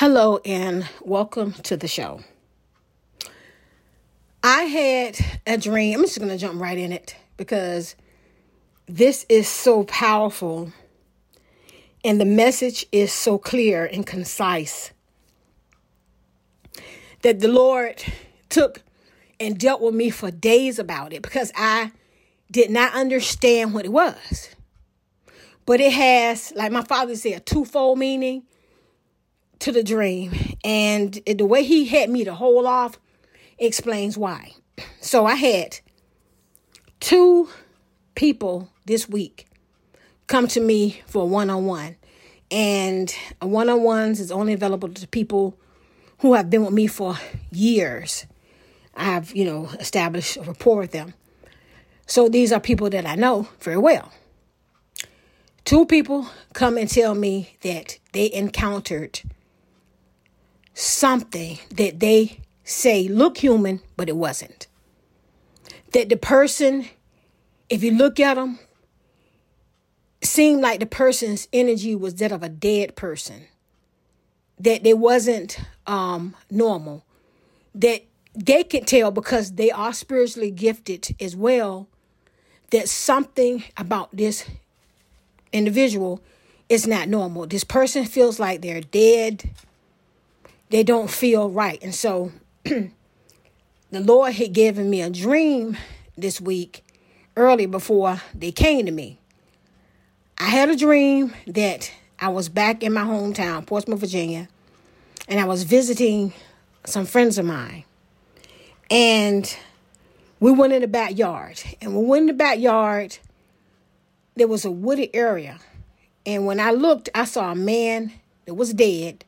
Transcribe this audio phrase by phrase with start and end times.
[0.00, 2.22] Hello and welcome to the show.
[4.42, 5.98] I had a dream.
[5.98, 7.96] I'm just going to jump right in it because
[8.86, 10.72] this is so powerful
[12.02, 14.92] and the message is so clear and concise
[17.20, 18.02] that the Lord
[18.48, 18.80] took
[19.38, 21.92] and dealt with me for days about it because I
[22.50, 24.48] did not understand what it was.
[25.66, 28.44] But it has, like my father said, a twofold meaning
[29.60, 30.32] to the dream.
[30.64, 32.98] And the way he had me to hold off
[33.58, 34.52] explains why.
[35.00, 35.80] So I had
[36.98, 37.48] two
[38.14, 39.46] people this week
[40.26, 41.96] come to me for one on one.
[42.50, 45.56] And one on ones is only available to people
[46.18, 47.16] who have been with me for
[47.52, 48.26] years.
[48.94, 51.14] I have, you know, established a rapport with them.
[52.06, 54.12] So these are people that I know very well.
[55.64, 59.20] Two people come and tell me that they encountered
[60.80, 64.66] something that they say look human, but it wasn't.
[65.92, 66.86] That the person,
[67.68, 68.58] if you look at them,
[70.22, 73.44] seemed like the person's energy was that of a dead person.
[74.58, 77.04] That they wasn't um, normal.
[77.74, 78.02] That
[78.34, 81.88] they could tell because they are spiritually gifted as well.
[82.70, 84.44] That something about this
[85.52, 86.22] individual
[86.68, 87.46] is not normal.
[87.46, 89.50] This person feels like they're dead
[90.70, 91.82] they don't feel right.
[91.82, 92.32] And so
[92.64, 92.90] the
[93.90, 95.76] Lord had given me a dream
[96.16, 96.84] this week
[97.36, 99.18] early before they came to me.
[100.38, 104.48] I had a dream that I was back in my hometown, Portsmouth, Virginia,
[105.28, 106.32] and I was visiting
[106.84, 107.84] some friends of mine.
[108.90, 109.54] And
[110.38, 111.62] we went in the backyard.
[111.80, 113.18] And we went in the backyard,
[114.34, 115.58] there was a wooded area.
[116.24, 118.12] And when I looked, I saw a man
[118.46, 119.24] that was dead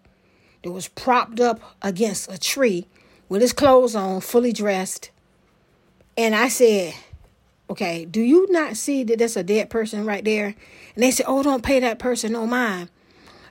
[0.62, 2.86] that was propped up against a tree
[3.28, 5.10] with his clothes on, fully dressed.
[6.16, 6.94] And I said,
[7.70, 10.54] Okay, do you not see that that's a dead person right there?
[10.94, 12.90] And they said, Oh, don't pay that person no mind.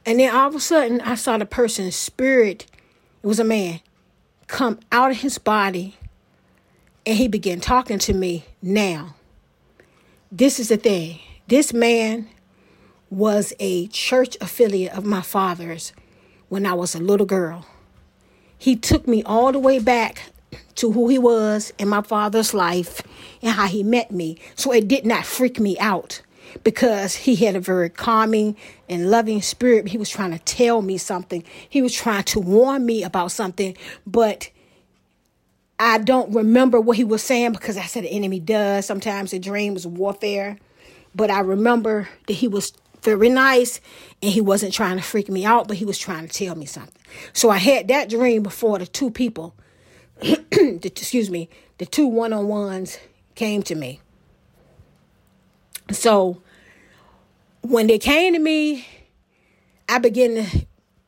[0.05, 2.65] And then all of a sudden, I saw the person's spirit,
[3.23, 3.81] it was a man,
[4.47, 5.97] come out of his body
[7.05, 9.15] and he began talking to me now.
[10.31, 12.29] This is the thing this man
[13.09, 15.91] was a church affiliate of my father's
[16.51, 17.65] when I was a little girl.
[18.57, 20.33] He took me all the way back
[20.75, 23.01] to who he was in my father's life
[23.41, 24.37] and how he met me.
[24.55, 26.21] So it did not freak me out
[26.65, 28.57] because he had a very calming
[28.89, 29.87] and loving spirit.
[29.87, 33.77] He was trying to tell me something, he was trying to warn me about something,
[34.05, 34.49] but
[35.79, 38.85] I don't remember what he was saying because I said the enemy does.
[38.85, 40.57] Sometimes a dream is warfare.
[41.15, 43.81] But I remember that he was very nice
[44.21, 46.65] and he wasn't trying to freak me out, but he was trying to tell me
[46.65, 47.01] something.
[47.33, 49.55] So I had that dream before the two people,
[50.21, 52.99] the, excuse me, the two one on ones
[53.35, 54.01] came to me.
[55.91, 56.41] So
[57.61, 58.85] when they came to me,
[59.89, 60.65] I began to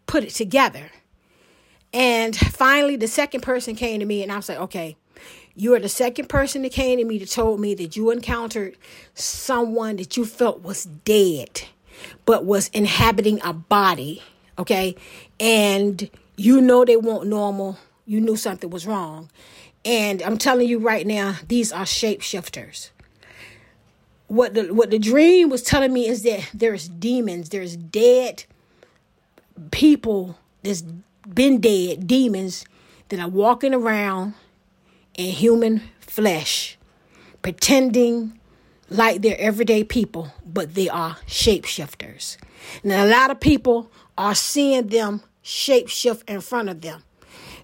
[0.08, 0.90] put it together.
[1.94, 4.98] And finally, the second person came to me, and I was like, okay,
[5.56, 8.76] you are the second person that came to me that told me that you encountered
[9.14, 11.62] someone that you felt was dead
[12.26, 14.22] but was inhabiting a body,
[14.58, 14.96] okay?
[15.40, 17.78] And you know they weren't normal.
[18.06, 19.30] You knew something was wrong.
[19.86, 22.90] And I'm telling you right now, these are shapeshifters.
[24.28, 28.46] What the what the dream was telling me is that there's demons, there's dead
[29.72, 32.66] people that's been dead, demons
[33.10, 34.34] that are walking around
[35.16, 36.78] in human flesh,
[37.42, 38.40] pretending
[38.94, 42.38] like they're everyday people, but they are shapeshifters.
[42.84, 47.04] And a lot of people are seeing them shapeshift in front of them.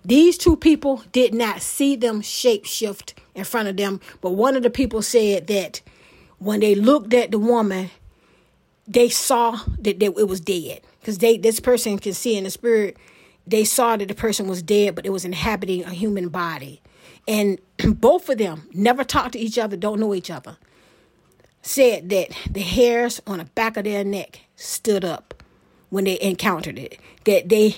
[0.03, 4.63] These two people did not see them shapeshift in front of them, but one of
[4.63, 5.81] the people said that
[6.39, 7.91] when they looked at the woman,
[8.87, 12.97] they saw that it was dead because they this person can see in the spirit.
[13.45, 16.81] They saw that the person was dead, but it was inhabiting a human body,
[17.27, 20.57] and both of them never talked to each other, don't know each other
[21.61, 25.43] said that the hairs on the back of their neck stood up
[25.89, 26.99] when they encountered it.
[27.25, 27.77] That they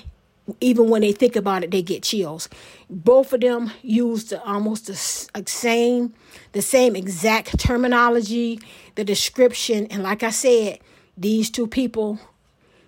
[0.60, 2.50] even when they think about it, they get chills.
[2.90, 6.14] Both of them used almost the same,
[6.52, 8.60] the same exact terminology,
[8.96, 10.80] the description, and like I said,
[11.18, 12.20] these two people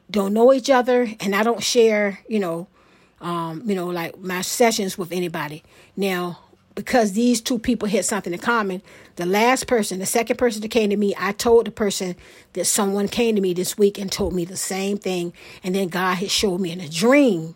[0.09, 2.67] don't know each other, and I don't share, you know,
[3.21, 5.63] um, you know, like my sessions with anybody.
[5.95, 6.39] Now,
[6.75, 8.81] because these two people had something in common,
[9.15, 12.15] the last person, the second person that came to me, I told the person
[12.53, 15.33] that someone came to me this week and told me the same thing.
[15.63, 17.55] And then God had showed me in a dream.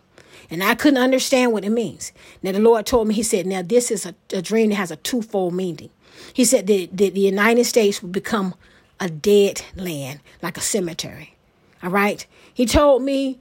[0.50, 2.12] And I couldn't understand what it means.
[2.42, 4.90] Now, the Lord told me, He said, Now, this is a, a dream that has
[4.90, 5.90] a twofold meaning.
[6.32, 8.54] He said that, that the United States will become
[9.00, 11.36] a dead land, like a cemetery.
[11.82, 12.26] All right?
[12.52, 13.38] He told me,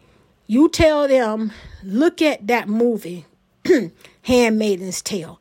[0.47, 1.53] You tell them,
[1.83, 3.25] look at that movie,
[4.23, 5.39] Handmaiden's Tale.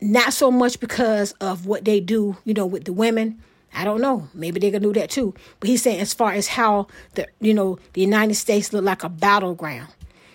[0.00, 3.42] Not so much because of what they do, you know, with the women.
[3.74, 4.28] I don't know.
[4.32, 5.34] Maybe they can do that too.
[5.60, 9.02] But he's saying as far as how the you know the United States looked like
[9.04, 9.88] a battleground.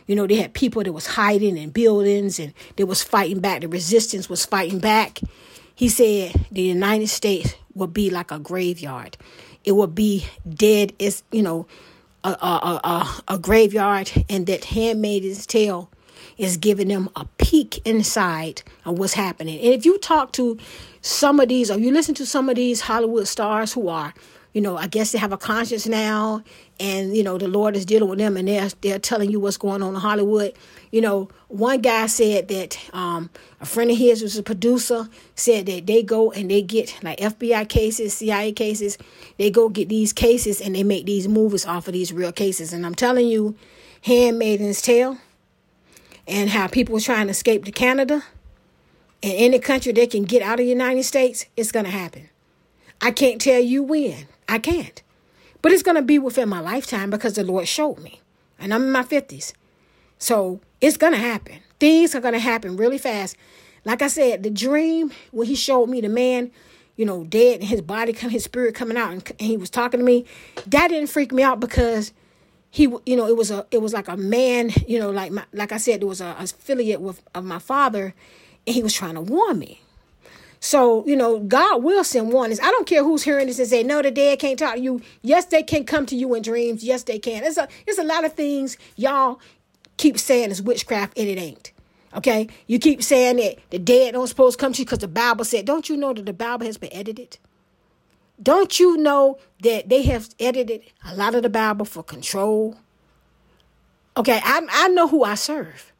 [0.06, 3.62] You know, they had people that was hiding in buildings and they was fighting back.
[3.62, 5.19] The resistance was fighting back.
[5.75, 9.18] He said the United States would be like a graveyard.
[9.63, 11.68] It would be dead as you know,
[12.24, 15.89] a a a, a graveyard, and that Handmaid's Tale
[16.38, 19.59] is giving them a peek inside of what's happening.
[19.59, 20.57] And if you talk to
[21.01, 24.13] some of these, or you listen to some of these Hollywood stars who are,
[24.53, 26.44] you know, I guess they have a conscience now,
[26.80, 29.57] and you know the Lord is dealing with them, and they're they're telling you what's
[29.57, 30.53] going on in Hollywood.
[30.91, 33.31] You know, one guy said that um,
[33.62, 37.18] a friend of his was a producer said that they go and they get like
[37.19, 39.00] FBI cases, CIA cases.
[39.39, 42.74] They go get these cases and they make these movies off of these real cases.
[42.74, 43.56] And I'm telling you,
[44.01, 45.18] Handmaiden's Tale
[46.28, 48.24] and how people are trying to escape to Canada
[49.22, 52.30] and any country they can get out of the United States, it's going to happen.
[53.02, 54.28] I can't tell you when.
[54.48, 55.02] I can't.
[55.62, 58.22] But it's going to be within my lifetime because the Lord showed me.
[58.60, 59.54] And I'm in my 50s.
[60.20, 61.60] So it's going to happen.
[61.80, 63.38] Things are going to happen really fast.
[63.86, 66.52] Like I said, the dream, when he showed me the man,
[66.96, 70.00] you know, dead and his body, his spirit coming out, and, and he was talking
[70.00, 70.25] to me,
[70.68, 72.14] that didn't freak me out because
[72.74, 75.46] he you know it was a it was like a man you know like my,
[75.54, 78.16] like i said there was a, a affiliate with of my father
[78.66, 79.81] and he was trying to warn me.
[80.60, 82.60] So you know god will send warnings.
[82.60, 85.02] I don't care who's hearing this and say no the dead can't talk to you.
[85.22, 86.84] Yes they can come to you in dreams.
[86.84, 87.44] Yes they can.
[87.44, 89.40] It's a it's a lot of things y'all
[89.98, 91.72] keep saying is witchcraft and it ain't.
[92.16, 92.48] Okay?
[92.66, 95.46] You keep saying that the dead don't supposed to come to you because the bible
[95.46, 97.38] said don't you know that the bible has been edited
[98.44, 102.78] don't you know that they have edited a lot of the Bible for control?
[104.16, 105.92] Okay, I, I know who I serve.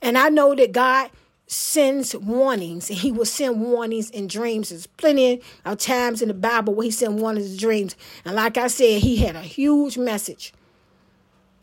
[0.00, 1.10] And I know that God
[1.46, 4.70] sends warnings, and He will send warnings in dreams.
[4.70, 7.96] There's plenty of times in the Bible where He sent warnings in dreams.
[8.24, 10.52] And like I said, He had a huge message.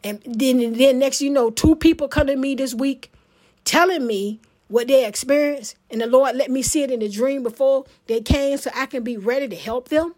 [0.03, 3.11] And then, then next you know, two people come to me this week
[3.63, 7.43] telling me what they experienced, and the Lord let me see it in the dream
[7.43, 10.15] before they came so I can be ready to help them.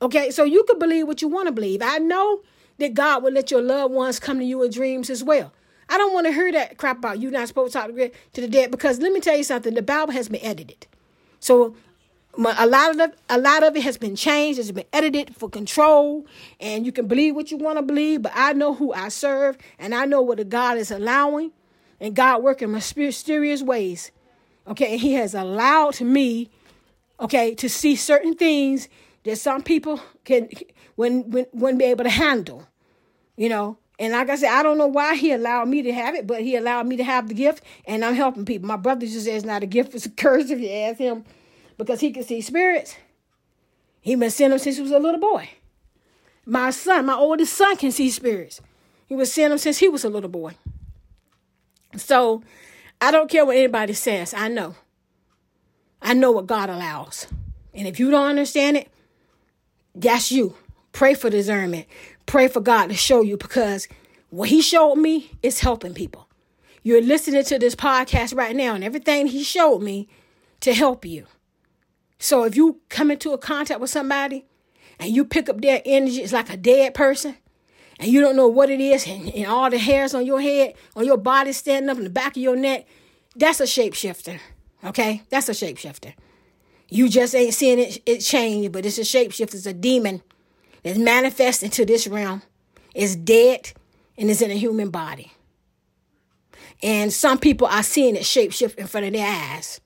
[0.00, 1.82] Okay, so you can believe what you want to believe.
[1.82, 2.42] I know
[2.78, 5.52] that God will let your loved ones come to you in dreams as well.
[5.88, 8.48] I don't want to hear that crap about you not supposed to talk to the
[8.48, 9.74] dead because let me tell you something.
[9.74, 10.86] The Bible has been edited,
[11.40, 11.74] so
[12.38, 14.58] a lot of the, a lot of it has been changed.
[14.58, 16.26] It's been edited for control,
[16.60, 18.22] and you can believe what you want to believe.
[18.22, 21.52] But I know who I serve, and I know what the God is allowing
[22.00, 24.10] and God work in mysterious ways.
[24.66, 26.50] Okay, and He has allowed me,
[27.20, 28.88] okay, to see certain things
[29.24, 30.48] that some people can
[30.96, 32.66] when when wouldn't be able to handle.
[33.36, 36.14] You know, and like I said, I don't know why he allowed me to have
[36.14, 38.68] it, but he allowed me to have the gift, and I'm helping people.
[38.68, 41.24] My brother just says not a gift; it's a curse if you ask him,
[41.78, 42.96] because he can see spirits.
[44.00, 45.50] He been seeing them since he was a little boy.
[46.44, 48.60] My son, my oldest son, can see spirits.
[49.08, 50.54] He was seeing them since he was a little boy.
[51.96, 52.42] So
[53.00, 54.34] I don't care what anybody says.
[54.34, 54.74] I know.
[56.00, 57.26] I know what God allows.
[57.74, 58.88] And if you don't understand it,
[59.94, 60.54] that's you.
[60.92, 61.86] Pray for discernment.
[62.26, 63.88] Pray for God to show you because
[64.30, 66.28] what He showed me is helping people.
[66.82, 70.08] You're listening to this podcast right now, and everything He showed me
[70.60, 71.26] to help you.
[72.18, 74.46] So if you come into a contact with somebody
[74.98, 77.36] and you pick up their energy, it's like a dead person
[77.98, 80.74] and you don't know what it is, and, and all the hairs on your head,
[80.94, 82.86] on your body standing up in the back of your neck,
[83.34, 84.38] that's a shapeshifter.
[84.84, 85.22] Okay?
[85.30, 86.14] That's a shapeshifter.
[86.88, 89.54] You just ain't seeing it, it change, but it's a shapeshifter.
[89.54, 90.22] It's a demon
[90.82, 92.42] that's manifest into this realm.
[92.94, 93.72] It's dead
[94.16, 95.32] and it's in a human body.
[96.82, 99.80] And some people are seeing it shapeshift in front of their eyes.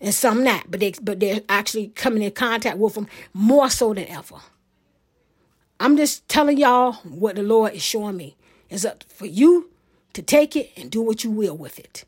[0.00, 3.94] And some not, but they but they're actually coming in contact with them more so
[3.94, 4.36] than ever.
[5.78, 8.36] I'm just telling y'all what the Lord is showing me.
[8.70, 9.70] It's up for you
[10.14, 12.04] to take it and do what you will with it.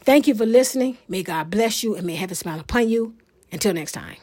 [0.00, 0.98] Thank you for listening.
[1.08, 3.14] May God bless you and may heaven smile upon you.
[3.52, 4.16] Until next time.